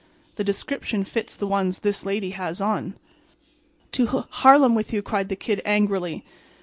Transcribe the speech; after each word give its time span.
The 0.35 0.43
description 0.43 1.03
fits 1.03 1.35
the 1.35 1.45
ones 1.45 1.77
this 1.81 2.03
lady 2.03 2.31
has 2.31 2.59
on." 2.59 2.95
"To 3.91 4.05
h—Harlem 4.07 4.73
with 4.73 4.91
you," 4.91 5.03
cried 5.03 5.29
the 5.29 5.35
Kid, 5.35 5.61
angrily. 5.63 6.25